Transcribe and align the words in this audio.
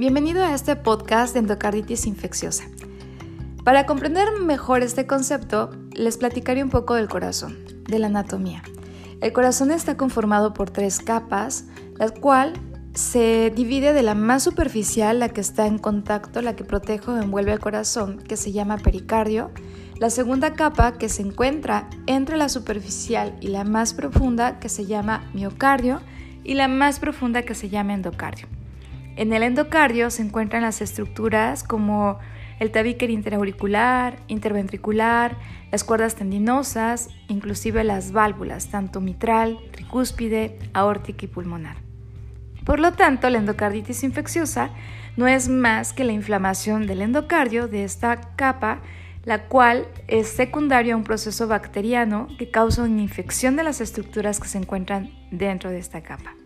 Bienvenido 0.00 0.42
a 0.42 0.54
este 0.54 0.76
podcast 0.76 1.34
de 1.34 1.40
endocarditis 1.40 2.06
infecciosa. 2.06 2.64
Para 3.64 3.84
comprender 3.84 4.28
mejor 4.40 4.82
este 4.82 5.06
concepto, 5.06 5.72
les 5.92 6.16
platicaré 6.16 6.62
un 6.62 6.70
poco 6.70 6.94
del 6.94 7.06
corazón, 7.06 7.58
de 7.86 7.98
la 7.98 8.06
anatomía. 8.06 8.62
El 9.20 9.34
corazón 9.34 9.70
está 9.70 9.98
conformado 9.98 10.54
por 10.54 10.70
tres 10.70 11.00
capas, 11.00 11.66
la 11.98 12.08
cual 12.08 12.54
se 12.94 13.52
divide 13.54 13.92
de 13.92 14.02
la 14.02 14.14
más 14.14 14.42
superficial, 14.42 15.18
la 15.18 15.28
que 15.28 15.42
está 15.42 15.66
en 15.66 15.76
contacto, 15.76 16.40
la 16.40 16.56
que 16.56 16.64
protege 16.64 17.10
o 17.10 17.20
envuelve 17.20 17.52
al 17.52 17.60
corazón, 17.60 18.22
que 18.26 18.38
se 18.38 18.52
llama 18.52 18.78
pericardio, 18.78 19.50
la 19.98 20.08
segunda 20.08 20.54
capa 20.54 20.92
que 20.92 21.10
se 21.10 21.20
encuentra 21.20 21.90
entre 22.06 22.38
la 22.38 22.48
superficial 22.48 23.36
y 23.42 23.48
la 23.48 23.64
más 23.64 23.92
profunda, 23.92 24.60
que 24.60 24.70
se 24.70 24.86
llama 24.86 25.28
miocardio, 25.34 26.00
y 26.42 26.54
la 26.54 26.68
más 26.68 27.00
profunda 27.00 27.42
que 27.42 27.54
se 27.54 27.68
llama 27.68 27.92
endocardio. 27.92 28.46
En 29.20 29.34
el 29.34 29.42
endocardio 29.42 30.08
se 30.08 30.22
encuentran 30.22 30.62
las 30.62 30.80
estructuras 30.80 31.62
como 31.62 32.18
el 32.58 32.70
tabique 32.70 33.04
interauricular, 33.04 34.16
interventricular, 34.28 35.36
las 35.70 35.84
cuerdas 35.84 36.14
tendinosas, 36.14 37.10
inclusive 37.28 37.84
las 37.84 38.12
válvulas, 38.12 38.70
tanto 38.70 39.02
mitral, 39.02 39.58
tricúspide, 39.72 40.58
aórtica 40.72 41.26
y 41.26 41.28
pulmonar. 41.28 41.76
Por 42.64 42.80
lo 42.80 42.94
tanto, 42.94 43.28
la 43.28 43.36
endocarditis 43.36 44.04
infecciosa 44.04 44.70
no 45.18 45.28
es 45.28 45.50
más 45.50 45.92
que 45.92 46.04
la 46.04 46.12
inflamación 46.12 46.86
del 46.86 47.02
endocardio 47.02 47.68
de 47.68 47.84
esta 47.84 48.34
capa, 48.36 48.80
la 49.24 49.48
cual 49.48 49.86
es 50.08 50.28
secundaria 50.28 50.94
a 50.94 50.96
un 50.96 51.04
proceso 51.04 51.46
bacteriano 51.46 52.26
que 52.38 52.50
causa 52.50 52.84
una 52.84 53.02
infección 53.02 53.54
de 53.56 53.64
las 53.64 53.82
estructuras 53.82 54.40
que 54.40 54.48
se 54.48 54.56
encuentran 54.56 55.10
dentro 55.30 55.68
de 55.68 55.78
esta 55.78 56.00
capa. 56.00 56.39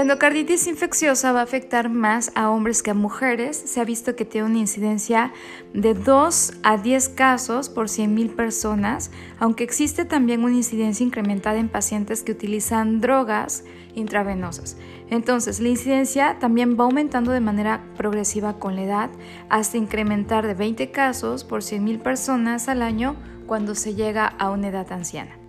La 0.00 0.04
endocarditis 0.04 0.66
infecciosa 0.66 1.30
va 1.32 1.40
a 1.40 1.42
afectar 1.42 1.90
más 1.90 2.32
a 2.34 2.48
hombres 2.48 2.82
que 2.82 2.90
a 2.90 2.94
mujeres. 2.94 3.54
Se 3.58 3.82
ha 3.82 3.84
visto 3.84 4.16
que 4.16 4.24
tiene 4.24 4.46
una 4.46 4.58
incidencia 4.58 5.30
de 5.74 5.92
2 5.92 6.54
a 6.62 6.78
10 6.78 7.10
casos 7.10 7.68
por 7.68 7.88
100.000 7.88 8.34
personas, 8.34 9.10
aunque 9.38 9.62
existe 9.62 10.06
también 10.06 10.42
una 10.42 10.56
incidencia 10.56 11.04
incrementada 11.04 11.58
en 11.58 11.68
pacientes 11.68 12.22
que 12.22 12.32
utilizan 12.32 13.02
drogas 13.02 13.64
intravenosas. 13.94 14.78
Entonces, 15.10 15.60
la 15.60 15.68
incidencia 15.68 16.38
también 16.38 16.80
va 16.80 16.84
aumentando 16.84 17.30
de 17.32 17.40
manera 17.40 17.84
progresiva 17.98 18.58
con 18.58 18.76
la 18.76 18.84
edad 18.84 19.10
hasta 19.50 19.76
incrementar 19.76 20.46
de 20.46 20.54
20 20.54 20.90
casos 20.92 21.44
por 21.44 21.60
100.000 21.60 22.00
personas 22.00 22.70
al 22.70 22.80
año 22.80 23.16
cuando 23.46 23.74
se 23.74 23.94
llega 23.94 24.24
a 24.24 24.48
una 24.48 24.68
edad 24.68 24.90
anciana. 24.92 25.39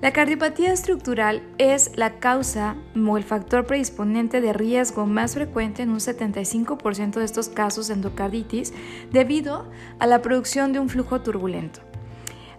La 0.00 0.12
cardiopatía 0.12 0.72
estructural 0.72 1.42
es 1.58 1.90
la 1.96 2.20
causa 2.20 2.76
o 2.94 3.16
el 3.16 3.24
factor 3.24 3.66
predisponente 3.66 4.40
de 4.40 4.52
riesgo 4.52 5.06
más 5.06 5.34
frecuente 5.34 5.82
en 5.82 5.90
un 5.90 5.98
75% 5.98 7.14
de 7.14 7.24
estos 7.24 7.48
casos 7.48 7.88
de 7.88 7.94
endocarditis 7.94 8.72
debido 9.10 9.68
a 9.98 10.06
la 10.06 10.22
producción 10.22 10.72
de 10.72 10.78
un 10.78 10.88
flujo 10.88 11.20
turbulento. 11.22 11.80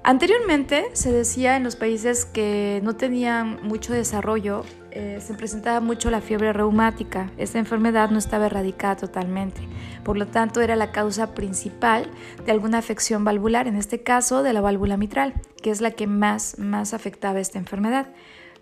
Anteriormente 0.03 0.87
se 0.91 1.13
decía 1.13 1.55
en 1.55 1.63
los 1.63 1.77
países 1.77 2.25
que 2.25 2.81
no 2.83 2.97
tenían 2.97 3.59
mucho 3.63 3.93
desarrollo, 3.93 4.65
eh, 4.91 5.19
se 5.21 5.33
presentaba 5.33 5.79
mucho 5.79 6.09
la 6.09 6.21
fiebre 6.21 6.53
reumática. 6.53 7.31
Esta 7.37 7.59
enfermedad 7.59 8.09
no 8.09 8.17
estaba 8.17 8.47
erradicada 8.47 8.95
totalmente, 8.95 9.61
por 10.03 10.17
lo 10.17 10.27
tanto 10.27 10.61
era 10.61 10.75
la 10.75 10.91
causa 10.91 11.35
principal 11.35 12.09
de 12.45 12.51
alguna 12.51 12.79
afección 12.79 13.23
valvular, 13.23 13.67
en 13.67 13.75
este 13.75 14.01
caso 14.01 14.43
de 14.43 14.53
la 14.53 14.61
válvula 14.61 14.97
mitral, 14.97 15.33
que 15.61 15.69
es 15.69 15.81
la 15.81 15.91
que 15.91 16.07
más, 16.07 16.57
más 16.57 16.93
afectaba 16.93 17.39
esta 17.39 17.59
enfermedad. 17.59 18.07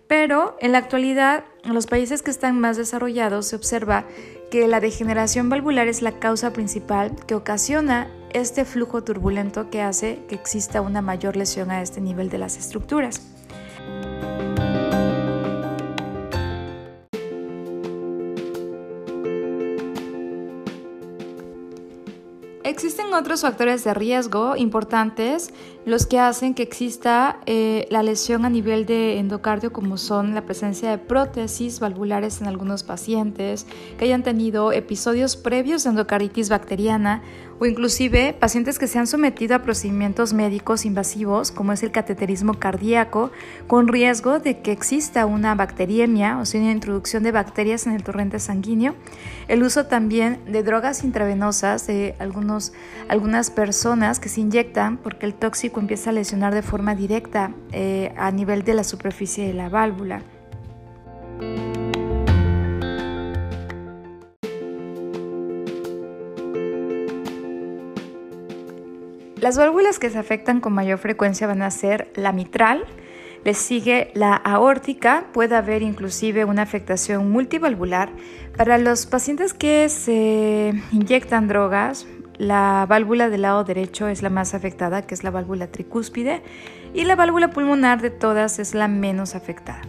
Pero 0.06 0.56
en 0.60 0.72
la 0.72 0.78
actualidad, 0.78 1.44
en 1.64 1.74
los 1.74 1.86
países 1.86 2.22
que 2.22 2.30
están 2.30 2.58
más 2.58 2.76
desarrollados, 2.76 3.46
se 3.46 3.56
observa 3.56 4.06
que 4.50 4.66
la 4.66 4.80
degeneración 4.80 5.50
valvular 5.50 5.86
es 5.86 6.00
la 6.00 6.12
causa 6.12 6.52
principal 6.52 7.14
que 7.26 7.34
ocasiona 7.34 8.10
este 8.32 8.64
flujo 8.64 9.04
turbulento 9.04 9.70
que 9.70 9.82
hace 9.82 10.24
que 10.28 10.34
exista 10.34 10.80
una 10.80 11.02
mayor 11.02 11.36
lesión 11.36 11.70
a 11.70 11.82
este 11.82 12.00
nivel 12.00 12.30
de 12.30 12.38
las 12.38 12.56
estructuras. 12.56 13.37
Otros 23.12 23.40
factores 23.40 23.82
de 23.84 23.94
riesgo 23.94 24.54
importantes, 24.54 25.52
los 25.84 26.06
que 26.06 26.20
hacen 26.20 26.54
que 26.54 26.62
exista 26.62 27.40
eh, 27.46 27.86
la 27.90 28.02
lesión 28.02 28.44
a 28.44 28.50
nivel 28.50 28.86
de 28.86 29.18
endocardio, 29.18 29.72
como 29.72 29.96
son 29.96 30.34
la 30.34 30.42
presencia 30.42 30.90
de 30.90 30.98
prótesis 30.98 31.80
valvulares 31.80 32.40
en 32.40 32.46
algunos 32.46 32.84
pacientes, 32.84 33.66
que 33.98 34.04
hayan 34.04 34.22
tenido 34.22 34.72
episodios 34.72 35.36
previos 35.36 35.82
de 35.82 35.90
endocarditis 35.90 36.48
bacteriana 36.48 37.22
o 37.60 37.66
inclusive 37.66 38.34
pacientes 38.38 38.78
que 38.78 38.86
se 38.86 38.98
han 38.98 39.06
sometido 39.06 39.56
a 39.56 39.62
procedimientos 39.62 40.32
médicos 40.32 40.84
invasivos, 40.84 41.50
como 41.50 41.72
es 41.72 41.82
el 41.82 41.90
cateterismo 41.90 42.54
cardíaco, 42.54 43.30
con 43.66 43.88
riesgo 43.88 44.38
de 44.38 44.60
que 44.60 44.72
exista 44.72 45.26
una 45.26 45.54
bacteriemia, 45.54 46.38
o 46.38 46.44
sea, 46.44 46.60
una 46.60 46.72
introducción 46.72 47.22
de 47.22 47.32
bacterias 47.32 47.86
en 47.86 47.94
el 47.94 48.02
torrente 48.02 48.38
sanguíneo, 48.38 48.94
el 49.48 49.62
uso 49.62 49.86
también 49.86 50.40
de 50.46 50.62
drogas 50.62 51.04
intravenosas 51.04 51.86
de 51.86 52.14
algunas 52.18 53.50
personas 53.50 54.20
que 54.20 54.28
se 54.28 54.40
inyectan 54.40 54.96
porque 54.96 55.26
el 55.26 55.34
tóxico 55.34 55.80
empieza 55.80 56.10
a 56.10 56.12
lesionar 56.12 56.54
de 56.54 56.62
forma 56.62 56.94
directa 56.94 57.52
eh, 57.72 58.12
a 58.16 58.30
nivel 58.30 58.62
de 58.62 58.74
la 58.74 58.84
superficie 58.84 59.46
de 59.46 59.54
la 59.54 59.68
válvula. 59.68 60.22
Las 69.40 69.56
válvulas 69.56 70.00
que 70.00 70.10
se 70.10 70.18
afectan 70.18 70.60
con 70.60 70.72
mayor 70.72 70.98
frecuencia 70.98 71.46
van 71.46 71.62
a 71.62 71.70
ser 71.70 72.10
la 72.16 72.32
mitral, 72.32 72.84
le 73.44 73.54
sigue 73.54 74.10
la 74.14 74.34
aórtica, 74.34 75.26
puede 75.32 75.54
haber 75.54 75.82
inclusive 75.82 76.44
una 76.44 76.62
afectación 76.62 77.30
multivalvular. 77.30 78.10
Para 78.56 78.78
los 78.78 79.06
pacientes 79.06 79.54
que 79.54 79.88
se 79.88 80.74
inyectan 80.90 81.46
drogas, 81.46 82.06
la 82.36 82.84
válvula 82.88 83.28
del 83.28 83.42
lado 83.42 83.62
derecho 83.62 84.08
es 84.08 84.22
la 84.22 84.30
más 84.30 84.54
afectada, 84.54 85.02
que 85.02 85.14
es 85.14 85.22
la 85.22 85.30
válvula 85.30 85.68
tricúspide, 85.68 86.42
y 86.92 87.04
la 87.04 87.14
válvula 87.14 87.50
pulmonar 87.50 88.00
de 88.00 88.10
todas 88.10 88.58
es 88.58 88.74
la 88.74 88.88
menos 88.88 89.36
afectada. 89.36 89.82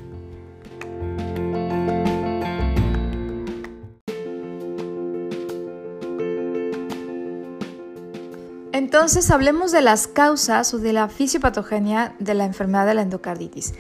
Entonces 8.99 9.31
hablemos 9.31 9.71
de 9.71 9.81
las 9.81 10.07
causas 10.07 10.73
o 10.73 10.77
de 10.77 10.91
la 10.91 11.07
fisiopatogenia 11.07 12.15
de 12.19 12.33
la 12.33 12.43
enfermedad 12.43 12.85
de 12.85 12.95
la 12.95 13.01
endocarditis. 13.01 13.73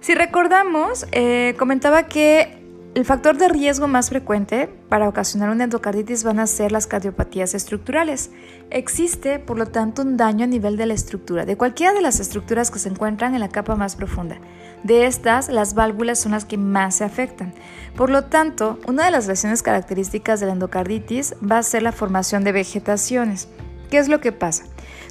Si 0.00 0.14
recordamos, 0.14 1.04
eh, 1.12 1.54
comentaba 1.58 2.04
que 2.04 2.64
el 2.94 3.04
factor 3.04 3.36
de 3.36 3.48
riesgo 3.48 3.88
más 3.88 4.08
frecuente 4.08 4.70
para 4.88 5.06
ocasionar 5.06 5.50
una 5.50 5.64
endocarditis 5.64 6.24
van 6.24 6.38
a 6.38 6.46
ser 6.46 6.72
las 6.72 6.86
cardiopatías 6.86 7.52
estructurales. 7.52 8.30
Existe, 8.70 9.38
por 9.38 9.58
lo 9.58 9.66
tanto, 9.66 10.00
un 10.00 10.16
daño 10.16 10.44
a 10.44 10.48
nivel 10.48 10.78
de 10.78 10.86
la 10.86 10.94
estructura, 10.94 11.44
de 11.44 11.58
cualquiera 11.58 11.92
de 11.92 12.00
las 12.00 12.18
estructuras 12.18 12.70
que 12.70 12.78
se 12.78 12.88
encuentran 12.88 13.34
en 13.34 13.40
la 13.40 13.50
capa 13.50 13.76
más 13.76 13.96
profunda. 13.96 14.38
De 14.82 15.04
estas, 15.04 15.50
las 15.50 15.74
válvulas 15.74 16.20
son 16.20 16.32
las 16.32 16.46
que 16.46 16.56
más 16.56 16.94
se 16.94 17.04
afectan. 17.04 17.52
Por 17.98 18.08
lo 18.08 18.24
tanto, 18.24 18.78
una 18.86 19.04
de 19.04 19.10
las 19.10 19.26
lesiones 19.26 19.62
características 19.62 20.40
de 20.40 20.46
la 20.46 20.52
endocarditis 20.52 21.34
va 21.42 21.58
a 21.58 21.62
ser 21.62 21.82
la 21.82 21.92
formación 21.92 22.44
de 22.44 22.52
vegetaciones. 22.52 23.48
¿Qué 23.94 24.00
es 24.00 24.08
lo 24.08 24.20
que 24.20 24.32
pasa? 24.32 24.64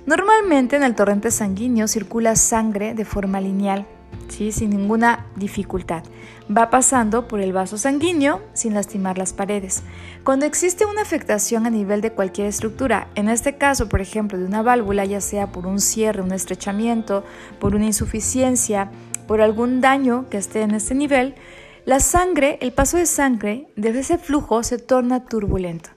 Normalmente 0.05 0.75
en 0.75 0.83
el 0.83 0.93
torrente 0.93 1.31
sanguíneo 1.31 1.87
circula 1.87 2.35
sangre 2.35 2.93
de 2.93 3.05
forma 3.05 3.39
lineal, 3.39 3.87
¿sí? 4.27 4.51
sin 4.51 4.71
ninguna 4.71 5.25
dificultad. 5.37 6.03
Va 6.51 6.69
pasando 6.69 7.29
por 7.29 7.39
el 7.39 7.53
vaso 7.53 7.77
sanguíneo 7.77 8.41
sin 8.51 8.73
lastimar 8.73 9.17
las 9.17 9.31
paredes. 9.31 9.83
Cuando 10.25 10.45
existe 10.45 10.85
una 10.85 11.01
afectación 11.01 11.65
a 11.65 11.69
nivel 11.69 12.01
de 12.01 12.11
cualquier 12.11 12.47
estructura, 12.47 13.07
en 13.15 13.29
este 13.29 13.55
caso, 13.55 13.87
por 13.87 14.01
ejemplo, 14.01 14.37
de 14.37 14.43
una 14.43 14.63
válvula, 14.63 15.05
ya 15.05 15.21
sea 15.21 15.49
por 15.49 15.65
un 15.65 15.79
cierre, 15.79 16.21
un 16.21 16.33
estrechamiento, 16.33 17.23
por 17.61 17.75
una 17.75 17.85
insuficiencia, 17.85 18.91
por 19.29 19.39
algún 19.39 19.79
daño 19.79 20.25
que 20.29 20.35
esté 20.35 20.61
en 20.61 20.71
este 20.71 20.93
nivel, 20.93 21.35
la 21.85 22.01
sangre, 22.01 22.57
el 22.59 22.73
paso 22.73 22.97
de 22.97 23.05
sangre 23.05 23.65
de 23.77 23.97
ese 23.97 24.17
flujo 24.17 24.61
se 24.61 24.77
torna 24.77 25.23
turbulento. 25.23 25.89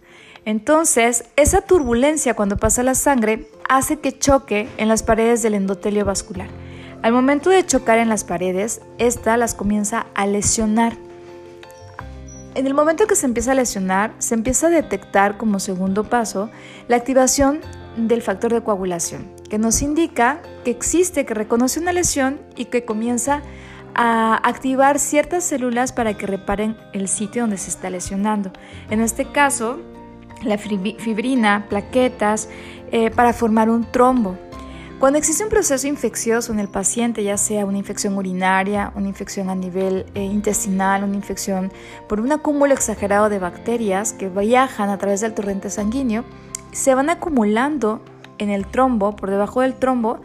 Entonces, 0.47 1.25
esa 1.35 1.61
turbulencia 1.61 2.35
cuando 2.35 2.57
pasa 2.57 2.85
la 2.85 2.95
sangre 2.95 3.51
hace 3.69 3.99
que 3.99 4.17
choque 4.17 4.69
en 4.77 4.89
las 4.89 5.03
paredes 5.03 5.43
del 5.43 5.55
endotelio 5.55 6.05
vascular. 6.05 6.47
Al 7.03 7.13
momento 7.13 7.51
de 7.51 7.67
chocar 7.67 7.99
en 7.99 8.09
las 8.09 8.23
paredes, 8.23 8.81
esta 8.99 9.37
las 9.37 9.55
comienza 9.55 10.07
a 10.15 10.25
lesionar. 10.25 10.97
En 12.55 12.69
el 12.69 12.75
momento 12.75 13.09
que 13.09 13.17
se 13.17 13.27
empieza 13.27 13.53
a 13.53 13.55
lesionar, 13.57 14.15
se 14.19 14.35
empieza 14.35 14.69
a 14.69 14.71
detectar 14.71 15.37
como 15.37 15.59
segundo 15.59 16.05
paso 16.05 16.49
la 16.87 16.95
activación 16.95 17.61
del 17.97 18.23
factor 18.23 18.53
de 18.55 18.63
coagulación. 18.63 19.35
que 19.51 19.59
nos 19.59 19.81
indica 19.83 20.41
que 20.65 20.73
existe, 20.73 21.25
que 21.25 21.35
reconoce 21.35 21.79
una 21.79 21.93
lesión 21.93 22.41
y 22.57 22.65
que 22.65 22.85
comienza 22.85 23.43
a 23.95 24.41
activar 24.43 24.99
ciertas 24.99 25.45
células 25.45 25.93
para 25.93 26.15
que 26.15 26.27
reparen 26.27 26.77
el 26.93 27.07
sitio 27.07 27.43
donde 27.43 27.57
se 27.57 27.71
está 27.71 27.89
lesionando. 27.89 28.51
En 28.91 29.01
este 29.01 29.31
caso, 29.31 29.79
la 30.43 30.59
fibrina, 30.59 31.67
plaquetas, 31.69 32.49
eh, 32.93 33.11
para 33.11 33.33
formar 33.33 33.71
un 33.71 33.85
trombo. 33.85 34.37
Cuando 34.99 35.19
existe 35.19 35.45
un 35.45 35.51
proceso 35.51 35.87
infeccioso 35.87 36.53
en 36.53 36.59
el 36.59 36.69
paciente, 36.69 37.23
ya 37.23 37.37
sea 37.37 37.67
una 37.67 37.77
infección 37.77 38.17
urinaria, 38.17 38.93
una 38.95 39.09
infección 39.09 39.51
a 39.51 39.55
nivel 39.55 40.07
eh, 40.15 40.23
intestinal, 40.25 41.05
una 41.05 41.17
infección 41.17 41.71
por 42.09 42.19
un 42.19 42.33
acúmulo 42.33 42.73
exagerado 42.73 43.29
de 43.29 43.39
bacterias 43.39 44.15
que 44.15 44.31
viajan 44.31 44.89
a 44.89 44.97
través 44.97 45.21
del 45.21 45.35
torrente 45.35 45.69
sanguíneo, 45.69 46.25
se 46.73 46.95
van 46.95 47.11
acumulando 47.11 48.01
en 48.39 48.49
el 48.49 48.67
trombo, 48.67 49.17
por 49.17 49.31
debajo 49.31 49.61
del 49.61 49.75
trombo, 49.75 50.21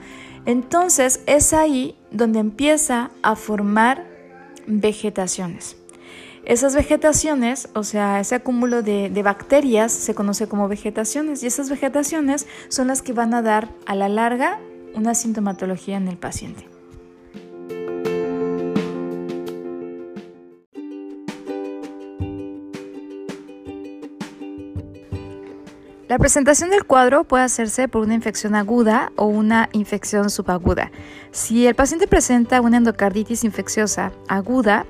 entonces 0.45 1.21
es 1.25 1.51
ahí 1.51 1.97
donde 2.11 2.39
empieza 2.39 3.11
a 3.23 3.35
formar 3.35 4.05
vegetaciones. 4.67 5.80
Esas 6.43 6.75
vegetaciones, 6.75 7.69
o 7.75 7.83
sea, 7.83 8.19
ese 8.19 8.35
acúmulo 8.35 8.81
de, 8.81 9.09
de, 9.09 9.23
bacterias 9.23 9.91
se 9.91 10.15
conoce 10.15 10.47
como 10.47 10.67
vegetaciones 10.67 11.43
y 11.43 11.47
esas 11.47 11.69
vegetaciones 11.69 12.47
son 12.67 12.87
las 12.87 13.01
que 13.03 13.13
van 13.13 13.33
a 13.33 13.41
dar 13.41 13.69
a 13.85 13.95
la 13.95 14.09
larga 14.09 14.59
una 14.95 15.13
sintomatología 15.13 15.97
en 15.97 16.07
el 16.07 16.17
paciente. 16.17 16.67
La 26.11 26.17
presentación 26.19 26.71
del 26.71 26.83
cuadro 26.83 27.23
puede 27.23 27.45
hacerse 27.45 27.87
por 27.87 28.01
una 28.01 28.15
infección 28.15 28.53
aguda 28.53 29.13
o 29.15 29.27
una 29.27 29.69
infección 29.71 30.29
subaguda. 30.29 30.91
Si 31.31 31.67
el 31.67 31.75
paciente 31.75 32.05
presenta 32.05 32.59
una 32.59 32.75
endocarditis 32.75 33.45
infecciosa 33.45 34.11
aguda, 34.27 34.85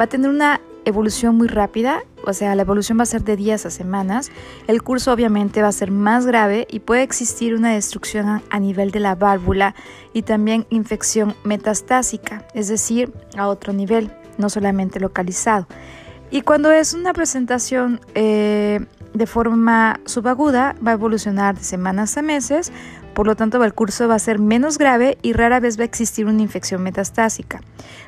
va 0.00 0.04
a 0.04 0.06
tener 0.06 0.30
una 0.30 0.62
evolución 0.84 1.36
muy 1.36 1.48
rápida, 1.48 2.02
o 2.24 2.32
sea, 2.32 2.54
la 2.54 2.62
evolución 2.62 2.98
va 2.98 3.02
a 3.02 3.06
ser 3.06 3.24
de 3.24 3.36
días 3.36 3.66
a 3.66 3.70
semanas. 3.70 4.30
El 4.66 4.82
curso 4.82 5.12
obviamente 5.12 5.62
va 5.62 5.68
a 5.68 5.72
ser 5.72 5.90
más 5.90 6.26
grave 6.26 6.66
y 6.70 6.80
puede 6.80 7.02
existir 7.02 7.54
una 7.54 7.72
destrucción 7.72 8.42
a 8.48 8.60
nivel 8.60 8.90
de 8.90 9.00
la 9.00 9.14
válvula 9.14 9.74
y 10.12 10.22
también 10.22 10.66
infección 10.70 11.34
metastásica, 11.44 12.46
es 12.54 12.68
decir, 12.68 13.12
a 13.36 13.48
otro 13.48 13.72
nivel, 13.72 14.12
no 14.38 14.50
solamente 14.50 15.00
localizado. 15.00 15.66
Y 16.30 16.42
cuando 16.42 16.70
es 16.70 16.94
una 16.94 17.12
presentación 17.12 18.00
eh, 18.14 18.80
de 19.12 19.26
forma 19.26 20.00
subaguda, 20.06 20.74
va 20.84 20.92
a 20.92 20.94
evolucionar 20.94 21.56
de 21.56 21.64
semanas 21.64 22.16
a 22.16 22.22
meses 22.22 22.72
por 23.14 23.26
lo 23.26 23.36
tanto, 23.36 23.62
el 23.62 23.74
curso 23.74 24.08
va 24.08 24.14
a 24.14 24.18
ser 24.18 24.38
menos 24.38 24.78
grave 24.78 25.18
y 25.22 25.32
rara 25.32 25.60
vez 25.60 25.78
va 25.78 25.82
a 25.82 25.84
existir 25.84 26.26
una 26.26 26.42
infección 26.42 26.82
metastásica. 26.82 27.60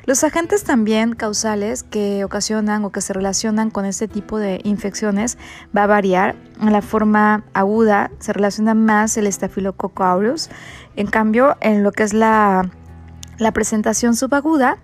Los 0.05 0.23
agentes 0.23 0.63
también 0.63 1.13
causales 1.13 1.83
que 1.83 2.23
ocasionan 2.23 2.83
o 2.85 2.91
que 2.91 3.01
se 3.01 3.13
relacionan 3.13 3.71
con 3.71 3.85
este 3.85 4.07
tipo 4.07 4.39
de 4.39 4.61
infecciones 4.63 5.37
va 5.75 5.83
a 5.83 5.87
variar. 5.87 6.35
En 6.59 6.71
la 6.71 6.81
forma 6.81 7.43
aguda 7.53 8.11
se 8.19 8.33
relaciona 8.33 8.73
más 8.73 9.17
el 9.17 9.31
Staphylococcus 9.31 10.05
aureus. 10.05 10.49
En 10.95 11.07
cambio, 11.07 11.57
en 11.61 11.83
lo 11.83 11.91
que 11.91 12.03
es 12.03 12.13
la, 12.13 12.69
la 13.37 13.51
presentación 13.51 14.15
subaguda, 14.15 14.77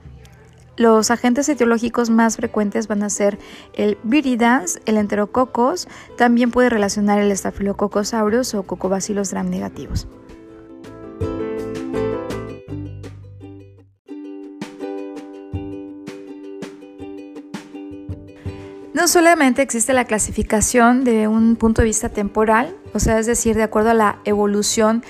los 0.78 1.12
agentes 1.12 1.48
etiológicos 1.50 2.10
más 2.10 2.38
frecuentes 2.38 2.88
van 2.88 3.04
a 3.04 3.10
ser 3.10 3.38
el 3.74 3.98
viridans, 4.04 4.80
el 4.86 4.98
enterococos, 4.98 5.88
también 6.18 6.52
puede 6.52 6.70
relacionar 6.70 7.20
el 7.20 7.32
estafilococcus 7.32 8.14
aureus 8.14 8.54
o 8.54 8.64
cocobacillus 8.64 9.32
gram 9.32 9.50
negativos. 9.50 10.08
No 18.94 19.08
solamente 19.08 19.64
existe 19.64 19.94
la 19.94 20.06
clasificación 20.06 21.04
de 21.04 21.28
un 21.28 21.56
punto 21.56 21.82
de 21.82 21.88
vista 21.88 22.10
temporal, 22.10 22.76
o 22.94 23.00
sea, 23.00 23.18
es 23.18 23.26
decir, 23.26 23.56
de 23.56 23.64
acuerdo 23.64 23.90
a 23.90 23.94
la 23.96 24.20
evolución 24.26 25.04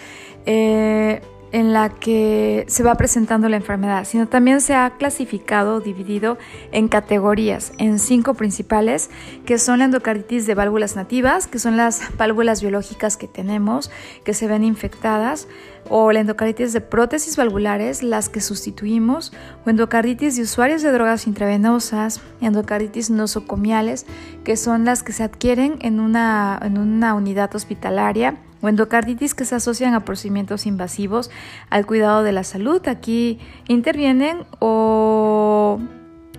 eh, 0.45 1.21
en 1.51 1.73
la 1.73 1.89
que 1.89 2.65
se 2.67 2.83
va 2.83 2.95
presentando 2.95 3.49
la 3.49 3.57
enfermedad, 3.57 4.05
sino 4.05 4.27
también 4.27 4.61
se 4.61 4.73
ha 4.73 4.91
clasificado, 4.97 5.81
dividido 5.81 6.37
en 6.71 6.87
categorías, 6.87 7.73
en 7.77 7.99
cinco 7.99 8.33
principales, 8.33 9.09
que 9.45 9.57
son 9.57 9.79
la 9.79 9.85
endocarditis 9.85 10.47
de 10.47 10.55
válvulas 10.55 10.95
nativas, 10.95 11.47
que 11.47 11.59
son 11.59 11.77
las 11.77 12.15
válvulas 12.17 12.61
biológicas 12.61 13.17
que 13.17 13.27
tenemos, 13.27 13.91
que 14.23 14.33
se 14.33 14.47
ven 14.47 14.63
infectadas, 14.63 15.47
o 15.89 16.11
la 16.11 16.21
endocarditis 16.21 16.73
de 16.73 16.81
prótesis 16.81 17.35
valvulares, 17.35 18.03
las 18.03 18.29
que 18.29 18.39
sustituimos, 18.39 19.33
o 19.65 19.69
endocarditis 19.69 20.37
de 20.37 20.43
usuarios 20.43 20.81
de 20.81 20.91
drogas 20.91 21.27
intravenosas, 21.27 22.21
endocarditis 22.39 23.09
nosocomiales, 23.09 24.05
que 24.43 24.55
son 24.55 24.85
las 24.85 25.03
que 25.03 25.11
se 25.11 25.23
adquieren 25.23 25.79
en 25.81 25.99
una, 25.99 26.59
en 26.61 26.77
una 26.77 27.13
unidad 27.13 27.53
hospitalaria, 27.55 28.37
o 28.61 28.69
endocarditis 28.69 29.33
que 29.33 29.45
se 29.45 29.55
asocian 29.55 29.93
a 29.93 30.05
procedimientos 30.05 30.65
invasivos 30.65 31.31
al 31.69 31.85
cuidado 31.85 32.23
de 32.23 32.31
la 32.31 32.43
salud. 32.43 32.87
Aquí 32.87 33.39
intervienen 33.67 34.45
o 34.59 35.79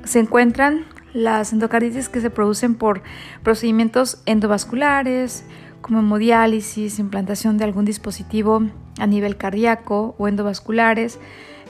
se 0.04 0.20
encuentran 0.20 0.86
las 1.12 1.52
endocarditis 1.52 2.08
que 2.08 2.20
se 2.20 2.30
producen 2.30 2.74
por 2.74 3.02
procedimientos 3.42 4.22
endovasculares, 4.26 5.44
como 5.80 5.98
hemodiálisis, 5.98 6.98
implantación 6.98 7.58
de 7.58 7.64
algún 7.64 7.84
dispositivo 7.84 8.62
a 8.98 9.06
nivel 9.06 9.36
cardíaco 9.36 10.14
o 10.18 10.28
endovasculares. 10.28 11.18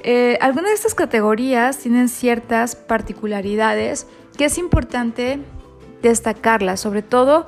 Eh, 0.05 0.37
algunas 0.41 0.71
de 0.71 0.75
estas 0.75 0.95
categorías 0.95 1.79
tienen 1.79 2.09
ciertas 2.09 2.77
particularidades 2.77 4.07
que 4.37 4.47
es 4.47 4.59
importante 4.59 5.41
destacarlas, 6.03 6.81
sobre 6.81 7.03
todo 7.03 7.47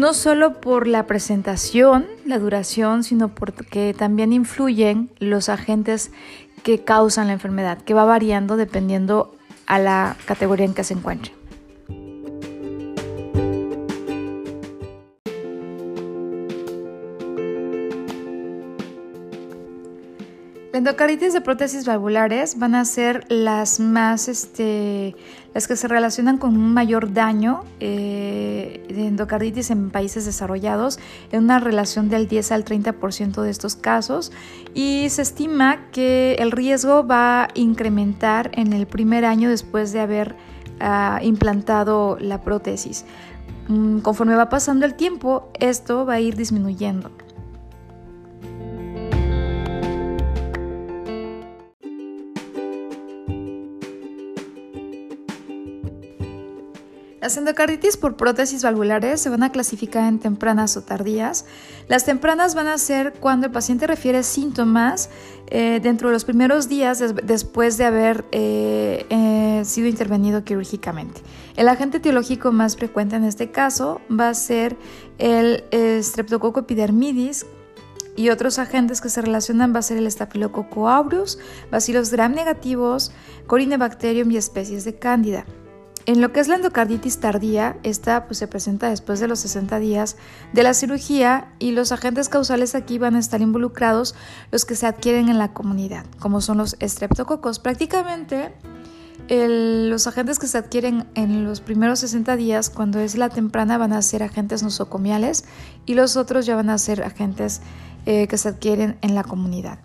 no 0.00 0.14
solo 0.14 0.62
por 0.62 0.86
la 0.86 1.06
presentación, 1.06 2.06
la 2.24 2.38
duración, 2.38 3.04
sino 3.04 3.28
porque 3.28 3.94
también 3.96 4.32
influyen 4.32 5.10
los 5.18 5.50
agentes 5.50 6.10
que 6.62 6.82
causan 6.82 7.26
la 7.26 7.34
enfermedad, 7.34 7.82
que 7.82 7.92
va 7.92 8.06
variando 8.06 8.56
dependiendo 8.56 9.36
a 9.66 9.78
la 9.78 10.16
categoría 10.24 10.64
en 10.64 10.72
que 10.72 10.84
se 10.84 10.94
encuentre. 10.94 11.39
Endocarditis 20.80 21.34
de 21.34 21.42
prótesis 21.42 21.84
valvulares 21.84 22.58
van 22.58 22.74
a 22.74 22.86
ser 22.86 23.26
las 23.28 23.80
más, 23.80 24.28
este, 24.28 25.14
las 25.52 25.68
que 25.68 25.76
se 25.76 25.88
relacionan 25.88 26.38
con 26.38 26.56
un 26.56 26.72
mayor 26.72 27.12
daño 27.12 27.64
eh, 27.80 28.82
de 28.88 29.08
endocarditis 29.08 29.70
en 29.70 29.90
países 29.90 30.24
desarrollados, 30.24 30.98
en 31.32 31.44
una 31.44 31.60
relación 31.60 32.08
del 32.08 32.28
10 32.28 32.52
al 32.52 32.64
30% 32.64 33.42
de 33.42 33.50
estos 33.50 33.76
casos, 33.76 34.32
y 34.72 35.08
se 35.10 35.20
estima 35.20 35.90
que 35.92 36.36
el 36.38 36.50
riesgo 36.50 37.06
va 37.06 37.44
a 37.44 37.48
incrementar 37.52 38.50
en 38.54 38.72
el 38.72 38.86
primer 38.86 39.26
año 39.26 39.50
después 39.50 39.92
de 39.92 40.00
haber 40.00 40.34
ah, 40.80 41.20
implantado 41.22 42.16
la 42.18 42.40
prótesis. 42.40 43.04
Mm, 43.68 43.98
conforme 43.98 44.34
va 44.34 44.48
pasando 44.48 44.86
el 44.86 44.94
tiempo, 44.94 45.50
esto 45.60 46.06
va 46.06 46.14
a 46.14 46.20
ir 46.20 46.36
disminuyendo. 46.36 47.10
Las 57.20 57.36
endocarditis 57.36 57.98
por 57.98 58.16
prótesis 58.16 58.62
valvulares 58.62 59.20
se 59.20 59.28
van 59.28 59.42
a 59.42 59.52
clasificar 59.52 60.08
en 60.08 60.20
tempranas 60.20 60.78
o 60.78 60.82
tardías. 60.82 61.44
Las 61.86 62.06
tempranas 62.06 62.54
van 62.54 62.66
a 62.66 62.78
ser 62.78 63.12
cuando 63.12 63.46
el 63.46 63.52
paciente 63.52 63.86
refiere 63.86 64.22
síntomas 64.22 65.10
eh, 65.48 65.80
dentro 65.82 66.08
de 66.08 66.14
los 66.14 66.24
primeros 66.24 66.70
días 66.70 67.04
después 67.22 67.76
de 67.76 67.84
haber 67.84 68.24
eh, 68.32 69.04
eh, 69.10 69.62
sido 69.66 69.86
intervenido 69.86 70.44
quirúrgicamente. 70.44 71.20
El 71.56 71.68
agente 71.68 71.98
etiológico 71.98 72.52
más 72.52 72.76
frecuente 72.76 73.16
en 73.16 73.24
este 73.24 73.50
caso 73.50 74.00
va 74.10 74.30
a 74.30 74.34
ser 74.34 74.78
el 75.18 75.62
Streptococcus 76.02 76.62
epidermidis, 76.62 77.44
y 78.16 78.28
otros 78.30 78.58
agentes 78.58 79.00
que 79.00 79.08
se 79.08 79.22
relacionan 79.22 79.74
va 79.74 79.78
a 79.78 79.82
ser 79.82 79.96
el 79.96 80.10
Staphylococcus 80.10 80.88
aureus, 80.88 81.38
bacilos 81.70 82.10
gram 82.10 82.34
negativos, 82.34 83.12
Corynebacterium 83.46 84.30
y 84.30 84.36
especies 84.36 84.84
de 84.84 84.98
Cándida. 84.98 85.46
En 86.06 86.20
lo 86.20 86.32
que 86.32 86.40
es 86.40 86.48
la 86.48 86.56
endocarditis 86.56 87.20
tardía, 87.20 87.76
esta 87.82 88.26
pues, 88.26 88.38
se 88.38 88.48
presenta 88.48 88.88
después 88.88 89.20
de 89.20 89.28
los 89.28 89.40
60 89.40 89.78
días 89.78 90.16
de 90.52 90.62
la 90.62 90.74
cirugía 90.74 91.52
y 91.58 91.72
los 91.72 91.92
agentes 91.92 92.28
causales 92.28 92.74
aquí 92.74 92.98
van 92.98 93.16
a 93.16 93.18
estar 93.18 93.40
involucrados 93.42 94.14
los 94.50 94.64
que 94.64 94.76
se 94.76 94.86
adquieren 94.86 95.28
en 95.28 95.38
la 95.38 95.52
comunidad, 95.52 96.06
como 96.18 96.40
son 96.40 96.58
los 96.58 96.76
estreptococos. 96.80 97.58
Prácticamente 97.58 98.52
los 99.28 100.06
agentes 100.08 100.40
que 100.40 100.48
se 100.48 100.58
adquieren 100.58 101.06
en 101.14 101.44
los 101.44 101.60
primeros 101.60 102.00
60 102.00 102.34
días, 102.36 102.68
cuando 102.68 102.98
es 102.98 103.16
la 103.16 103.28
temprana, 103.28 103.78
van 103.78 103.92
a 103.92 104.02
ser 104.02 104.24
agentes 104.24 104.62
nosocomiales 104.62 105.44
y 105.86 105.94
los 105.94 106.16
otros 106.16 106.46
ya 106.46 106.56
van 106.56 106.70
a 106.70 106.78
ser 106.78 107.04
agentes 107.04 107.60
eh, 108.06 108.26
que 108.26 108.38
se 108.38 108.48
adquieren 108.48 108.98
en 109.02 109.14
la 109.14 109.22
comunidad. 109.22 109.78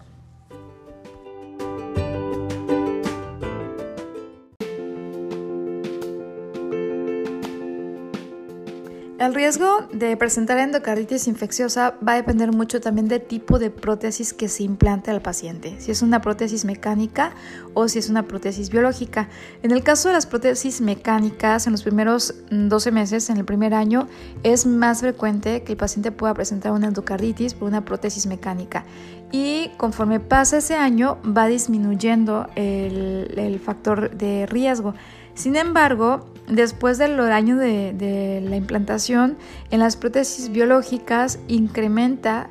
El 9.25 9.33
riesgo 9.33 9.87
de 9.91 10.15
presentar 10.17 10.59
endocarditis 10.59 11.27
infecciosa 11.27 11.95
va 12.07 12.11
a 12.11 12.15
depender 12.15 12.51
mucho 12.51 12.79
también 12.79 13.07
del 13.07 13.23
tipo 13.23 13.57
de 13.57 13.71
prótesis 13.71 14.33
que 14.33 14.47
se 14.47 14.61
implante 14.61 15.09
al 15.09 15.19
paciente, 15.19 15.77
si 15.79 15.89
es 15.89 16.03
una 16.03 16.21
prótesis 16.21 16.63
mecánica 16.63 17.31
o 17.73 17.87
si 17.87 17.97
es 17.97 18.11
una 18.11 18.27
prótesis 18.27 18.69
biológica. 18.69 19.27
En 19.63 19.71
el 19.71 19.81
caso 19.81 20.09
de 20.09 20.13
las 20.13 20.27
prótesis 20.27 20.79
mecánicas, 20.79 21.65
en 21.65 21.71
los 21.71 21.81
primeros 21.81 22.35
12 22.51 22.91
meses, 22.91 23.31
en 23.31 23.37
el 23.37 23.45
primer 23.45 23.73
año, 23.73 24.07
es 24.43 24.67
más 24.67 24.99
frecuente 24.99 25.63
que 25.63 25.71
el 25.71 25.77
paciente 25.79 26.11
pueda 26.11 26.35
presentar 26.35 26.71
una 26.71 26.89
endocarditis 26.89 27.55
por 27.55 27.67
una 27.67 27.83
prótesis 27.83 28.27
mecánica. 28.27 28.85
Y 29.31 29.71
conforme 29.77 30.19
pasa 30.19 30.57
ese 30.57 30.75
año, 30.75 31.17
va 31.25 31.47
disminuyendo 31.47 32.47
el, 32.55 33.33
el 33.35 33.59
factor 33.59 34.15
de 34.15 34.45
riesgo. 34.45 34.93
Sin 35.35 35.57
embargo, 35.57 36.25
después 36.47 36.97
del 36.97 37.19
año 37.19 37.57
de, 37.57 38.41
la 38.43 38.55
implantación, 38.55 39.37
en 39.69 39.79
las 39.79 39.97
prótesis 39.97 40.49
biológicas 40.49 41.39
incrementa 41.47 42.49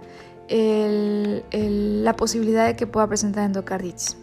la 0.48 2.16
posibilidad 2.16 2.66
de 2.66 2.76
que 2.76 2.86
pueda 2.86 3.08
presentar 3.08 3.46
endocarditis. 3.46 4.18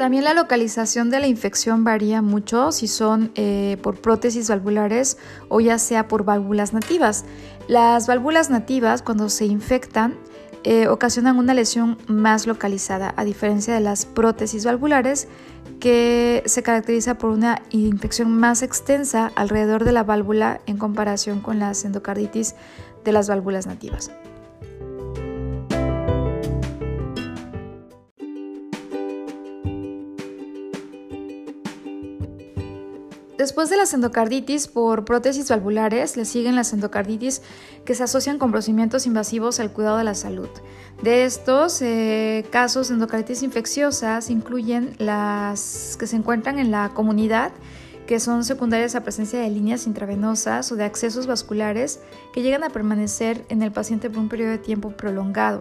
También 0.00 0.24
la 0.24 0.32
localización 0.32 1.10
de 1.10 1.20
la 1.20 1.26
infección 1.26 1.84
varía 1.84 2.22
mucho 2.22 2.72
si 2.72 2.88
son 2.88 3.32
eh, 3.34 3.76
por 3.82 4.00
prótesis 4.00 4.48
valvulares 4.48 5.18
o 5.50 5.60
ya 5.60 5.76
sea 5.76 6.08
por 6.08 6.24
válvulas 6.24 6.72
nativas. 6.72 7.26
Las 7.70 8.08
válvulas 8.08 8.50
nativas 8.50 9.00
cuando 9.00 9.28
se 9.28 9.46
infectan 9.46 10.16
eh, 10.64 10.88
ocasionan 10.88 11.38
una 11.38 11.54
lesión 11.54 11.98
más 12.08 12.48
localizada, 12.48 13.14
a 13.16 13.22
diferencia 13.22 13.72
de 13.72 13.78
las 13.78 14.06
prótesis 14.06 14.64
valvulares 14.64 15.28
que 15.78 16.42
se 16.46 16.64
caracteriza 16.64 17.16
por 17.16 17.30
una 17.30 17.62
infección 17.70 18.36
más 18.36 18.64
extensa 18.64 19.30
alrededor 19.36 19.84
de 19.84 19.92
la 19.92 20.02
válvula 20.02 20.60
en 20.66 20.78
comparación 20.78 21.38
con 21.38 21.60
las 21.60 21.84
endocarditis 21.84 22.56
de 23.04 23.12
las 23.12 23.28
válvulas 23.28 23.68
nativas. 23.68 24.10
Después 33.50 33.68
de 33.68 33.76
las 33.76 33.92
endocarditis 33.94 34.68
por 34.68 35.04
prótesis 35.04 35.48
valvulares, 35.48 36.16
le 36.16 36.24
siguen 36.24 36.54
las 36.54 36.72
endocarditis 36.72 37.42
que 37.84 37.96
se 37.96 38.04
asocian 38.04 38.38
con 38.38 38.52
procedimientos 38.52 39.06
invasivos 39.06 39.58
al 39.58 39.72
cuidado 39.72 39.96
de 39.96 40.04
la 40.04 40.14
salud. 40.14 40.48
De 41.02 41.24
estos 41.24 41.82
eh, 41.82 42.46
casos 42.52 42.86
de 42.86 42.94
endocarditis 42.94 43.42
infecciosas 43.42 44.30
incluyen 44.30 44.94
las 44.98 45.96
que 45.98 46.06
se 46.06 46.14
encuentran 46.14 46.60
en 46.60 46.70
la 46.70 46.90
comunidad 46.94 47.50
que 48.10 48.18
son 48.18 48.42
secundarias 48.42 48.96
a 48.96 49.04
presencia 49.04 49.38
de 49.38 49.48
líneas 49.48 49.86
intravenosas 49.86 50.72
o 50.72 50.74
de 50.74 50.82
accesos 50.82 51.28
vasculares 51.28 52.00
que 52.32 52.42
llegan 52.42 52.64
a 52.64 52.70
permanecer 52.70 53.44
en 53.50 53.62
el 53.62 53.70
paciente 53.70 54.10
por 54.10 54.18
un 54.18 54.28
periodo 54.28 54.50
de 54.50 54.58
tiempo 54.58 54.90
prolongado. 54.90 55.60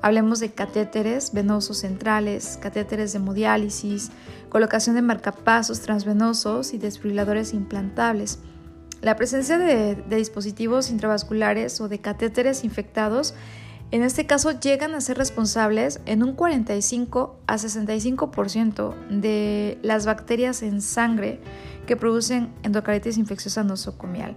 Hablemos 0.00 0.40
de 0.40 0.50
catéteres 0.50 1.34
venosos 1.34 1.76
centrales, 1.76 2.58
catéteres 2.62 3.12
de 3.12 3.18
hemodiálisis, 3.18 4.12
colocación 4.48 4.96
de 4.96 5.02
marcapasos 5.02 5.80
transvenosos 5.80 6.72
y 6.72 6.78
desfibriladores 6.78 7.52
implantables. 7.52 8.38
La 9.02 9.16
presencia 9.16 9.58
de, 9.58 9.94
de 9.96 10.16
dispositivos 10.16 10.88
intravasculares 10.88 11.82
o 11.82 11.88
de 11.88 11.98
catéteres 11.98 12.64
infectados 12.64 13.34
en 13.90 14.02
este 14.02 14.26
caso 14.26 14.52
llegan 14.58 14.94
a 14.94 15.00
ser 15.00 15.18
responsables 15.18 16.00
en 16.06 16.22
un 16.22 16.34
45 16.34 17.36
a 17.46 17.56
65% 17.56 18.94
de 19.08 19.78
las 19.82 20.06
bacterias 20.06 20.62
en 20.62 20.80
sangre 20.80 21.40
que 21.86 21.96
producen 21.96 22.52
endocarditis 22.62 23.18
infecciosa 23.18 23.64
nosocomial. 23.64 24.36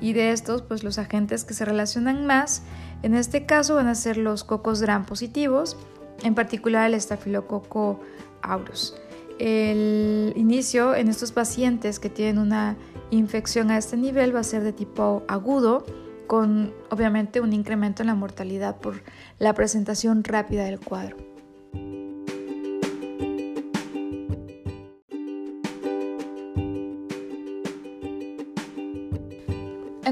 Y 0.00 0.12
de 0.12 0.32
estos, 0.32 0.62
pues 0.62 0.84
los 0.84 0.98
agentes 0.98 1.44
que 1.44 1.54
se 1.54 1.64
relacionan 1.64 2.26
más, 2.26 2.62
en 3.02 3.14
este 3.14 3.46
caso 3.46 3.76
van 3.76 3.86
a 3.86 3.94
ser 3.94 4.18
los 4.18 4.44
cocos 4.44 4.82
gram 4.82 5.06
positivos, 5.06 5.76
en 6.22 6.34
particular 6.34 6.86
el 6.86 6.94
estafilococo 6.94 8.00
aureus. 8.42 8.94
El 9.38 10.34
inicio 10.36 10.94
en 10.94 11.08
estos 11.08 11.32
pacientes 11.32 11.98
que 11.98 12.10
tienen 12.10 12.38
una 12.38 12.76
infección 13.10 13.70
a 13.70 13.78
este 13.78 13.96
nivel 13.96 14.34
va 14.34 14.40
a 14.40 14.44
ser 14.44 14.62
de 14.62 14.72
tipo 14.72 15.22
agudo, 15.28 15.86
con 16.32 16.72
obviamente 16.88 17.42
un 17.42 17.52
incremento 17.52 18.02
en 18.02 18.06
la 18.06 18.14
mortalidad 18.14 18.76
por 18.76 19.02
la 19.38 19.52
presentación 19.52 20.24
rápida 20.24 20.64
del 20.64 20.80
cuadro. 20.80 21.31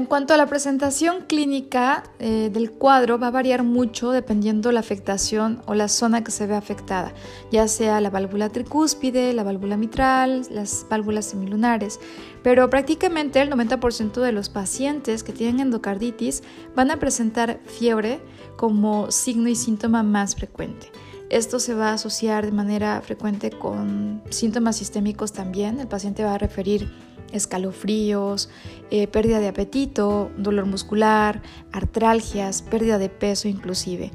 En 0.01 0.07
cuanto 0.07 0.33
a 0.33 0.37
la 0.37 0.47
presentación 0.47 1.25
clínica 1.27 2.01
eh, 2.17 2.49
del 2.51 2.71
cuadro, 2.71 3.19
va 3.19 3.27
a 3.27 3.29
variar 3.29 3.61
mucho 3.61 4.09
dependiendo 4.09 4.71
la 4.71 4.79
afectación 4.79 5.61
o 5.67 5.75
la 5.75 5.87
zona 5.87 6.23
que 6.23 6.31
se 6.31 6.47
ve 6.47 6.55
afectada, 6.55 7.13
ya 7.51 7.67
sea 7.67 8.01
la 8.01 8.09
válvula 8.09 8.49
tricúspide, 8.49 9.31
la 9.31 9.43
válvula 9.43 9.77
mitral, 9.77 10.41
las 10.49 10.87
válvulas 10.89 11.25
semilunares. 11.25 11.99
Pero 12.41 12.67
prácticamente 12.67 13.43
el 13.43 13.51
90% 13.51 14.21
de 14.21 14.31
los 14.31 14.49
pacientes 14.49 15.21
que 15.21 15.33
tienen 15.33 15.59
endocarditis 15.59 16.41
van 16.75 16.89
a 16.89 16.97
presentar 16.97 17.59
fiebre 17.65 18.21
como 18.55 19.11
signo 19.11 19.49
y 19.49 19.55
síntoma 19.55 20.01
más 20.01 20.35
frecuente. 20.35 20.91
Esto 21.29 21.59
se 21.59 21.75
va 21.75 21.91
a 21.91 21.93
asociar 21.93 22.43
de 22.43 22.51
manera 22.51 22.99
frecuente 23.01 23.51
con 23.51 24.23
síntomas 24.31 24.77
sistémicos 24.77 25.31
también. 25.31 25.79
El 25.79 25.87
paciente 25.87 26.23
va 26.23 26.33
a 26.33 26.37
referir 26.39 26.91
escalofríos, 27.31 28.49
eh, 28.89 29.07
pérdida 29.07 29.39
de 29.39 29.47
apetito, 29.47 30.31
dolor 30.37 30.65
muscular, 30.65 31.41
artralgias, 31.71 32.61
pérdida 32.61 32.97
de 32.97 33.09
peso 33.09 33.47
inclusive. 33.47 34.11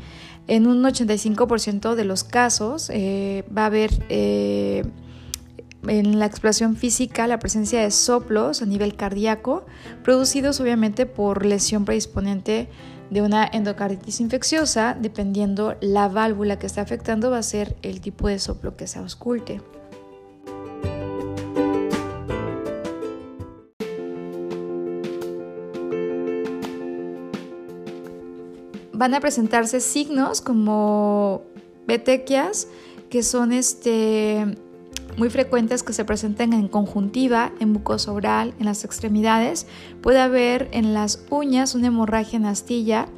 En 0.48 0.66
un 0.66 0.82
85% 0.82 1.94
de 1.94 2.04
los 2.04 2.22
casos 2.22 2.90
eh, 2.90 3.44
va 3.56 3.62
a 3.62 3.66
haber 3.66 3.90
eh, 4.08 4.84
en 5.88 6.18
la 6.18 6.26
exploración 6.26 6.76
física 6.76 7.26
la 7.26 7.38
presencia 7.38 7.80
de 7.80 7.90
soplos 7.90 8.62
a 8.62 8.66
nivel 8.66 8.96
cardíaco, 8.96 9.64
producidos 10.04 10.60
obviamente 10.60 11.06
por 11.06 11.44
lesión 11.44 11.84
predisponente 11.84 12.68
de 13.10 13.22
una 13.22 13.48
endocarditis 13.52 14.20
infecciosa, 14.20 14.96
dependiendo 15.00 15.76
la 15.80 16.08
válvula 16.08 16.58
que 16.58 16.66
está 16.66 16.80
afectando 16.80 17.30
va 17.30 17.38
a 17.38 17.42
ser 17.42 17.76
el 17.82 18.00
tipo 18.00 18.28
de 18.28 18.38
soplo 18.38 18.76
que 18.76 18.86
se 18.86 18.98
ausculte. 18.98 19.60
Van 28.96 29.14
a 29.14 29.20
presentarse 29.20 29.80
signos 29.80 30.40
como 30.40 31.42
petequias, 31.86 32.68
que 33.10 33.22
son 33.22 33.52
este, 33.52 34.56
muy 35.16 35.30
frecuentes 35.30 35.82
que 35.82 35.92
se 35.92 36.04
presentan 36.04 36.52
en 36.52 36.68
conjuntiva, 36.68 37.52
en 37.60 37.72
mucosa 37.72 38.12
oral, 38.12 38.54
en 38.58 38.66
las 38.66 38.84
extremidades. 38.84 39.66
Puede 40.02 40.20
haber 40.20 40.68
en 40.72 40.94
las 40.94 41.24
uñas 41.30 41.74
una 41.74 41.88
hemorragia 41.88 42.36
en 42.36 42.46
astilla, 42.46 43.08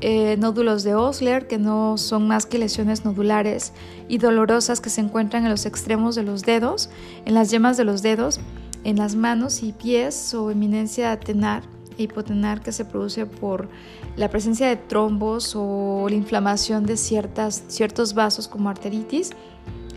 eh, 0.00 0.36
nódulos 0.38 0.82
de 0.82 0.94
Osler, 0.94 1.46
que 1.46 1.58
no 1.58 1.96
son 1.98 2.26
más 2.26 2.46
que 2.46 2.58
lesiones 2.58 3.04
nodulares 3.04 3.72
y 4.08 4.18
dolorosas 4.18 4.80
que 4.80 4.90
se 4.90 5.00
encuentran 5.00 5.44
en 5.44 5.50
los 5.50 5.66
extremos 5.66 6.14
de 6.14 6.22
los 6.22 6.42
dedos, 6.42 6.90
en 7.24 7.34
las 7.34 7.50
yemas 7.50 7.76
de 7.76 7.84
los 7.84 8.02
dedos, 8.02 8.40
en 8.84 8.96
las 8.96 9.14
manos 9.14 9.62
y 9.62 9.72
pies 9.72 10.34
o 10.34 10.50
eminencia 10.50 11.18
tenar 11.20 11.62
hipotenar 11.98 12.62
que 12.62 12.72
se 12.72 12.84
produce 12.84 13.26
por 13.26 13.68
la 14.16 14.28
presencia 14.28 14.68
de 14.68 14.76
trombos 14.76 15.54
o 15.56 16.06
la 16.08 16.14
inflamación 16.14 16.86
de 16.86 16.96
ciertas, 16.96 17.64
ciertos 17.68 18.14
vasos 18.14 18.48
como 18.48 18.68
arteritis, 18.68 19.30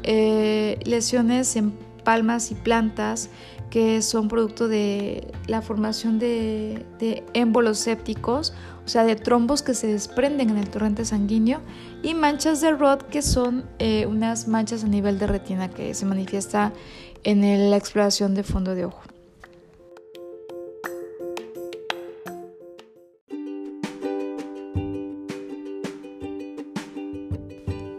eh, 0.04 0.80
lesiones 0.86 1.56
en 1.56 1.74
palmas 2.04 2.52
y 2.52 2.56
plantas 2.56 3.30
que 3.70 4.02
son 4.02 4.30
producto 4.30 4.68
de 4.68 5.34
la 5.48 5.62
formación 5.62 6.18
de, 6.18 6.86
émbolos 7.34 7.80
sépticos, 7.80 8.54
o 8.86 8.88
sea, 8.88 9.04
de 9.04 9.16
trombos 9.18 9.64
que 9.64 9.74
se 9.74 9.88
desprenden 9.88 10.52
en 10.52 10.58
el 10.58 10.70
torrente 10.70 11.04
sanguíneo, 11.04 11.60
y 12.02 12.14
manchas 12.14 12.62
de 12.62 12.72
Rod, 12.72 13.02
que 13.02 13.22
son 13.22 13.66
eh, 13.80 14.06
unas 14.06 14.48
manchas 14.48 14.84
a 14.84 14.88
nivel 14.88 15.20
de 15.20 15.28
retina 15.28 15.70
que 15.70 15.94
se 15.94 16.06
manifiesta 16.06 16.72
en 17.24 17.70
la 17.70 17.76
exploración 17.76 18.36
de 18.36 18.44
fondo 18.44 18.76
de 18.76 18.86
ojo. 18.86 19.02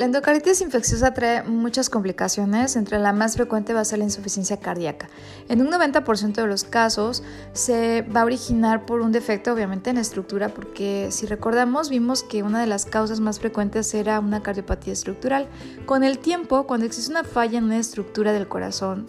La 0.06 0.10
endocarditis 0.10 0.60
infecciosa 0.60 1.14
trae 1.14 1.42
muchas 1.42 1.90
complicaciones, 1.90 2.76
entre 2.76 3.00
la 3.00 3.12
más 3.12 3.34
frecuente 3.34 3.72
va 3.72 3.80
a 3.80 3.84
ser 3.84 3.98
la 3.98 4.04
insuficiencia 4.04 4.58
cardíaca. 4.58 5.08
En 5.48 5.60
un 5.60 5.68
90% 5.68 6.32
de 6.32 6.46
los 6.46 6.62
casos 6.62 7.24
se 7.54 8.02
va 8.02 8.20
a 8.20 8.24
originar 8.24 8.86
por 8.86 9.00
un 9.00 9.10
defecto 9.10 9.52
obviamente 9.52 9.90
en 9.90 9.96
la 9.96 10.02
estructura, 10.02 10.50
porque 10.50 11.08
si 11.10 11.26
recordamos 11.26 11.90
vimos 11.90 12.22
que 12.22 12.44
una 12.44 12.60
de 12.60 12.68
las 12.68 12.86
causas 12.86 13.18
más 13.18 13.40
frecuentes 13.40 13.92
era 13.94 14.20
una 14.20 14.44
cardiopatía 14.44 14.92
estructural. 14.92 15.48
Con 15.86 16.04
el 16.04 16.20
tiempo, 16.20 16.68
cuando 16.68 16.86
existe 16.86 17.10
una 17.10 17.24
falla 17.24 17.58
en 17.58 17.64
una 17.64 17.78
estructura 17.78 18.32
del 18.32 18.46
corazón, 18.46 19.08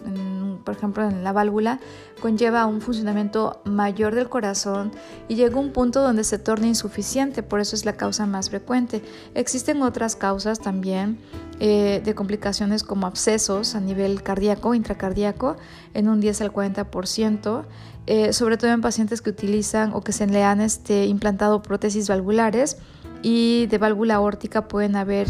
por 0.64 0.74
ejemplo 0.74 1.08
en 1.08 1.22
la 1.22 1.32
válvula, 1.32 1.78
conlleva 2.20 2.66
un 2.66 2.80
funcionamiento 2.80 3.62
mayor 3.64 4.16
del 4.16 4.28
corazón 4.28 4.90
y 5.28 5.36
llega 5.36 5.58
un 5.58 5.72
punto 5.72 6.02
donde 6.02 6.24
se 6.24 6.38
torna 6.38 6.66
insuficiente, 6.66 7.42
por 7.44 7.60
eso 7.60 7.76
es 7.76 7.84
la 7.84 7.94
causa 7.94 8.26
más 8.26 8.50
frecuente. 8.50 9.02
Existen 9.34 9.80
otras 9.80 10.16
causas 10.16 10.58
también 10.58 10.87
eh, 11.60 12.00
de 12.04 12.14
complicaciones 12.14 12.84
como 12.84 13.06
abscesos 13.06 13.74
a 13.74 13.80
nivel 13.80 14.22
cardíaco, 14.22 14.74
intracardíaco, 14.74 15.56
en 15.94 16.08
un 16.08 16.20
10 16.20 16.42
al 16.42 16.52
40%, 16.52 17.64
eh, 18.06 18.32
sobre 18.32 18.56
todo 18.56 18.70
en 18.70 18.80
pacientes 18.80 19.20
que 19.20 19.30
utilizan 19.30 19.92
o 19.92 20.02
que 20.02 20.12
se 20.12 20.26
le 20.26 20.44
han 20.44 20.60
este, 20.60 21.06
implantado 21.06 21.60
prótesis 21.62 22.08
valvulares 22.08 22.78
y 23.22 23.66
de 23.66 23.78
válvula 23.78 24.14
aórtica 24.14 24.68
pueden 24.68 24.96
haber 24.96 25.28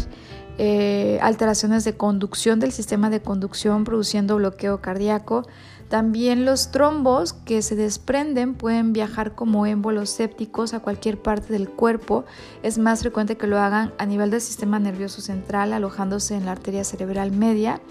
eh, 0.61 1.19
alteraciones 1.21 1.83
de 1.85 1.95
conducción 1.95 2.59
del 2.59 2.73
sistema 2.73 3.09
de 3.09 3.21
conducción 3.21 3.85
produciendo 3.85 4.35
bloqueo 4.35 4.81
cardíaco. 4.81 5.47
También 5.89 6.45
los 6.45 6.71
trombos 6.71 7.33
que 7.33 7.63
se 7.63 7.75
desprenden 7.75 8.53
pueden 8.53 8.93
viajar 8.93 9.33
como 9.33 9.65
émbolos 9.65 10.11
sépticos 10.11 10.73
a 10.73 10.79
cualquier 10.81 11.19
parte 11.19 11.51
del 11.51 11.67
cuerpo. 11.67 12.25
Es 12.61 12.77
más 12.77 13.01
frecuente 13.01 13.37
que 13.37 13.47
lo 13.47 13.59
hagan 13.59 13.91
a 13.97 14.05
nivel 14.05 14.29
del 14.29 14.41
sistema 14.41 14.77
nervioso 14.77 15.21
central, 15.21 15.73
alojándose 15.73 16.35
en 16.35 16.45
la 16.45 16.51
arteria 16.51 16.83
cerebral 16.83 17.31
media 17.31 17.81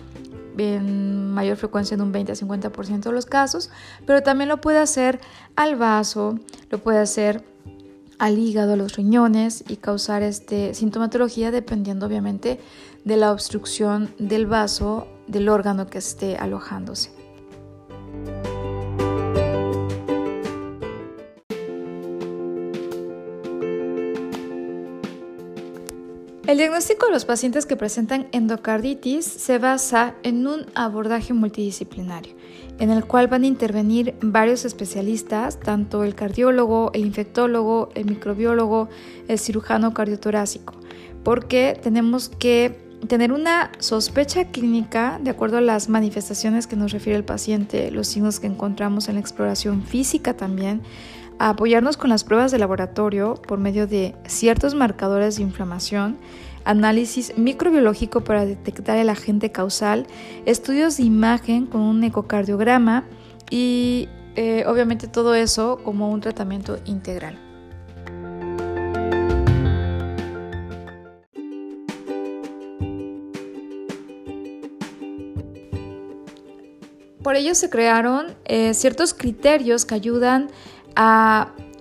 en 0.59 1.33
mayor 1.33 1.57
frecuencia 1.57 1.95
en 1.95 2.01
un 2.01 2.13
20 2.13 2.33
a 2.33 2.35
50% 2.35 3.01
de 3.01 3.13
los 3.13 3.27
casos, 3.27 3.71
pero 4.07 4.23
también 4.23 4.49
lo 4.49 4.61
puede 4.61 4.79
hacer 4.79 5.21
al 5.57 5.77
vaso, 5.77 6.39
lo 6.71 6.79
puede 6.79 6.99
hacer 6.99 7.45
al 8.19 8.39
hígado, 8.39 8.73
a 8.73 8.77
los 8.77 8.97
riñones 8.97 9.63
y 9.69 9.77
causar 9.77 10.23
este, 10.23 10.75
sintomatología 10.75 11.51
dependiendo 11.51 12.07
obviamente 12.07 12.59
de 13.05 13.17
la 13.17 13.31
obstrucción 13.31 14.13
del 14.19 14.47
vaso 14.47 15.07
del 15.29 15.49
órgano 15.49 15.87
que 15.87 15.99
esté 15.99 16.37
alojándose. 16.37 17.18
El 26.49 26.57
diagnóstico 26.57 27.05
de 27.05 27.13
los 27.13 27.27
pacientes 27.27 27.67
que 27.67 27.77
presentan 27.77 28.27
endocarditis 28.33 29.27
se 29.27 29.59
basa 29.59 30.15
en 30.23 30.47
un 30.47 30.65
abordaje 30.75 31.35
multidisciplinario, 31.35 32.33
en 32.79 32.89
el 32.89 33.05
cual 33.05 33.27
van 33.27 33.43
a 33.43 33.47
intervenir 33.47 34.15
varios 34.23 34.65
especialistas, 34.65 35.61
tanto 35.61 36.05
el 36.05 36.15
cardiólogo, 36.15 36.91
el 36.95 37.05
infectólogo, 37.05 37.91
el 37.95 38.07
microbiólogo, 38.07 38.89
el 39.29 39.39
cirujano 39.39 39.93
cardiotorácico, 39.93 40.73
porque 41.23 41.79
tenemos 41.83 42.31
que 42.31 42.81
tener 43.09 43.31
una 43.31 43.71
sospecha 43.79 44.47
clínica 44.47 45.21
de 45.23 45.29
acuerdo 45.29 45.59
a 45.59 45.61
las 45.61 45.91
manifestaciones 45.91 46.67
que 46.67 46.77
nos 46.77 46.93
refiere 46.93 47.19
el 47.19 47.25
paciente, 47.25 47.91
los 47.91 48.09
signos 48.09 48.41
que 48.41 48.47
encontramos 48.47 49.11
en 49.11 49.17
la 49.17 49.21
exploración 49.21 49.83
física 49.83 50.35
también, 50.35 50.81
apoyarnos 51.39 51.97
con 51.97 52.11
las 52.11 52.25
pruebas 52.25 52.51
de 52.51 52.59
laboratorio 52.59 53.35
por 53.35 53.59
medio 53.59 53.87
de 53.87 54.15
ciertos 54.27 54.75
marcadores 54.75 55.37
de 55.37 55.43
inflamación, 55.43 56.19
análisis 56.65 57.37
microbiológico 57.37 58.23
para 58.23 58.45
detectar 58.45 58.99
el 58.99 59.09
agente 59.09 59.53
causal, 59.53 60.07
estudios 60.47 60.97
de 60.97 61.05
imagen 61.05 61.67
con 61.67 61.81
un 61.81 62.03
ecocardiograma 62.05 63.05
y 63.51 64.09
eh, 64.37 64.65
obviamente 64.67 65.07
todo 65.09 65.35
eso 65.35 65.81
como 65.83 66.11
un 66.11 66.21
tratamiento 66.21 66.79
integral. 66.85 67.39
Por 77.23 77.37
ello 77.37 77.55
se 77.55 77.69
crearon 77.69 78.37
eh, 78.47 78.73
ciertos 78.73 79.13
criterios 79.13 79.85
que 79.85 79.95
ayudan 79.95 80.47
a 80.47 80.49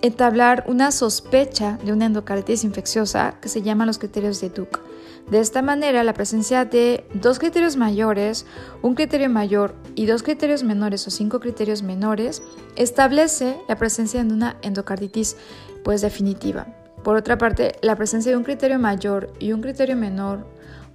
entablar 0.00 0.64
una 0.68 0.90
sospecha 0.92 1.78
de 1.84 1.92
una 1.92 2.06
endocarditis 2.06 2.64
infecciosa 2.64 3.36
que 3.40 3.48
se 3.48 3.62
llaman 3.62 3.86
los 3.86 3.98
criterios 3.98 4.40
de 4.40 4.50
Duke. 4.50 4.78
De 5.30 5.40
esta 5.40 5.60
manera, 5.60 6.04
la 6.04 6.14
presencia 6.14 6.64
de 6.64 7.06
dos 7.12 7.38
criterios 7.38 7.76
mayores, 7.76 8.46
un 8.80 8.94
criterio 8.94 9.28
mayor 9.28 9.74
y 9.94 10.06
dos 10.06 10.22
criterios 10.22 10.62
menores 10.62 11.06
o 11.06 11.10
cinco 11.10 11.38
criterios 11.38 11.82
menores 11.82 12.42
establece 12.76 13.60
la 13.68 13.76
presencia 13.76 14.24
de 14.24 14.32
una 14.32 14.56
endocarditis 14.62 15.36
pues 15.84 16.00
definitiva. 16.00 16.66
Por 17.04 17.16
otra 17.16 17.36
parte, 17.36 17.76
la 17.82 17.96
presencia 17.96 18.32
de 18.32 18.38
un 18.38 18.44
criterio 18.44 18.78
mayor 18.78 19.32
y 19.38 19.52
un 19.52 19.60
criterio 19.60 19.96
menor 19.96 20.46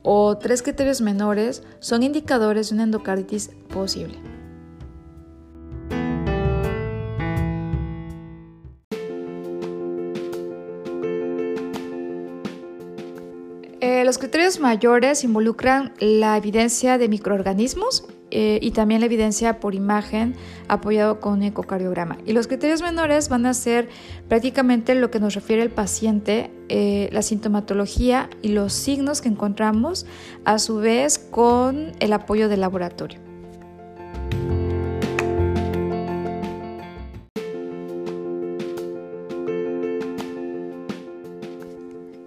o 0.02 0.38
tres 0.38 0.64
criterios 0.64 1.02
menores 1.02 1.62
son 1.80 2.02
indicadores 2.02 2.70
de 2.70 2.76
una 2.76 2.84
endocarditis 2.84 3.52
posible. 3.70 4.33
Criterios 14.34 14.60
mayores 14.60 15.24
involucran 15.24 15.94
la 16.00 16.36
evidencia 16.38 16.98
de 16.98 17.08
microorganismos 17.08 18.08
eh, 18.32 18.58
y 18.64 18.72
también 18.72 19.02
la 19.02 19.06
evidencia 19.06 19.60
por 19.60 19.76
imagen 19.76 20.34
apoyado 20.68 21.20
con 21.20 21.34
un 21.34 21.44
ecocardiograma. 21.44 22.18
Y 22.26 22.34
los 22.34 22.48
criterios 22.48 22.82
menores 22.82 23.30
van 23.30 23.46
a 23.46 23.54
ser 23.54 23.90
prácticamente 24.30 24.96
lo 24.96 25.12
que 25.12 25.20
nos 25.20 25.36
refiere 25.36 25.62
el 25.62 25.70
paciente, 25.70 26.50
eh, 26.68 27.10
la 27.12 27.22
sintomatología 27.22 28.28
y 28.42 28.48
los 28.48 28.74
signos 28.74 29.22
que 29.22 29.30
encontramos 29.30 30.08
a 30.46 30.58
su 30.58 30.78
vez 30.78 31.20
con 31.20 31.92
el 32.00 32.12
apoyo 32.12 32.50
del 32.50 32.62
laboratorio. 32.62 33.33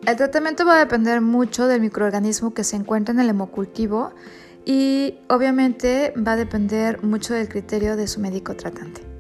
El 0.07 0.15
tratamiento 0.15 0.65
va 0.65 0.77
a 0.77 0.79
depender 0.79 1.21
mucho 1.21 1.67
del 1.67 1.81
microorganismo 1.81 2.55
que 2.55 2.63
se 2.63 2.77
encuentra 2.77 3.13
en 3.13 3.19
el 3.19 3.29
hemocultivo 3.31 4.13
y 4.65 5.19
obviamente 5.29 6.15
va 6.17 6.33
a 6.33 6.37
depender 6.37 7.03
mucho 7.03 7.35
del 7.35 7.49
criterio 7.49 7.97
de 7.97 8.07
su 8.07 8.21
médico 8.21 8.55
tratante. 8.55 9.16